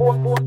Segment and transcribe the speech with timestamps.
[0.00, 0.39] boy, boy.